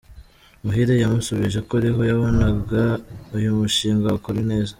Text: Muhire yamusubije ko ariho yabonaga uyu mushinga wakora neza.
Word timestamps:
Muhire 0.63 0.93
yamusubije 1.03 1.59
ko 1.67 1.71
ariho 1.79 2.01
yabonaga 2.09 2.83
uyu 3.35 3.49
mushinga 3.59 4.05
wakora 4.13 4.39
neza. 4.51 4.69